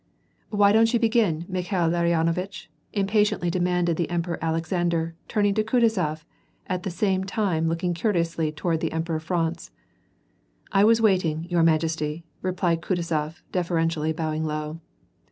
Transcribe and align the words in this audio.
"Why 0.49 0.71
don't 0.71 0.91
you 0.95 0.99
begin, 0.99 1.45
Mikhail 1.47 1.87
Larionovitch?" 1.87 2.69
impatiently 3.01 3.51
demanded 3.51 3.97
the 3.97 4.09
Emperor 4.09 4.39
Alexander, 4.41 5.13
turning 5.27 5.53
to 5.53 5.63
Kutuzof, 5.63 6.25
at 6.65 6.81
the 6.81 6.89
same 6.89 7.23
time 7.23 7.67
looking 7.67 7.93
courteously 7.93 8.51
toward 8.53 8.79
the 8.79 8.93
Emperor 8.93 9.19
Franz." 9.19 9.69
I 10.71 10.83
was 10.85 11.01
waiting, 11.03 11.45
your 11.51 11.61
majesty," 11.61 12.25
replied 12.41 12.81
Kutuzof, 12.81 13.43
deferenti 13.53 13.97
ally 13.97 14.11
bowing 14.11 14.43
low. 14.43 14.79